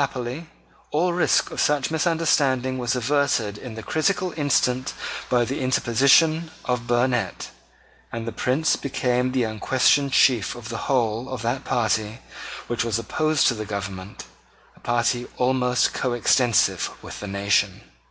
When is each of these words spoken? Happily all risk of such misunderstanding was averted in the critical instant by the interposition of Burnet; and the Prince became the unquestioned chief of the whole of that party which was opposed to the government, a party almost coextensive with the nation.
Happily 0.00 0.48
all 0.92 1.12
risk 1.12 1.50
of 1.50 1.60
such 1.60 1.90
misunderstanding 1.90 2.78
was 2.78 2.96
averted 2.96 3.58
in 3.58 3.74
the 3.74 3.82
critical 3.82 4.32
instant 4.34 4.94
by 5.28 5.44
the 5.44 5.60
interposition 5.60 6.50
of 6.64 6.86
Burnet; 6.86 7.50
and 8.10 8.26
the 8.26 8.32
Prince 8.32 8.76
became 8.76 9.30
the 9.32 9.42
unquestioned 9.44 10.12
chief 10.14 10.54
of 10.54 10.70
the 10.70 10.88
whole 10.88 11.28
of 11.28 11.42
that 11.42 11.64
party 11.66 12.20
which 12.66 12.82
was 12.82 12.98
opposed 12.98 13.46
to 13.48 13.54
the 13.54 13.66
government, 13.66 14.24
a 14.74 14.80
party 14.80 15.26
almost 15.36 15.92
coextensive 15.92 16.88
with 17.02 17.20
the 17.20 17.28
nation. 17.28 17.82